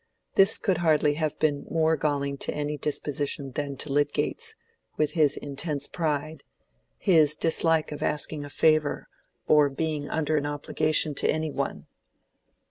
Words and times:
This 0.33 0.57
could 0.57 0.79
hardly 0.79 1.13
have 1.13 1.37
been 1.37 1.67
more 1.69 1.95
galling 1.95 2.35
to 2.39 2.51
any 2.51 2.75
disposition 2.75 3.51
than 3.51 3.77
to 3.77 3.93
Lydgate's, 3.93 4.55
with 4.97 5.11
his 5.11 5.37
intense 5.37 5.87
pride—his 5.87 7.35
dislike 7.35 7.91
of 7.91 8.01
asking 8.01 8.43
a 8.43 8.49
favor 8.49 9.07
or 9.45 9.69
being 9.69 10.09
under 10.09 10.37
an 10.37 10.47
obligation 10.47 11.13
to 11.13 11.29
any 11.29 11.51
one. 11.51 11.85